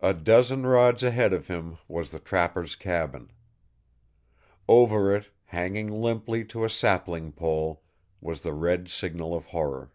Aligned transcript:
A 0.00 0.12
dozen 0.12 0.66
rods 0.66 1.04
ahead 1.04 1.32
of 1.32 1.46
him 1.46 1.78
was 1.86 2.10
the 2.10 2.18
trapper's 2.18 2.74
cabin. 2.74 3.30
Over 4.66 5.14
it, 5.14 5.30
hanging 5.44 5.86
limply 5.86 6.44
to 6.46 6.64
a 6.64 6.68
sapling 6.68 7.30
pole, 7.30 7.84
was 8.20 8.42
the 8.42 8.52
red 8.52 8.88
signal 8.88 9.36
of 9.36 9.44
horror. 9.46 9.92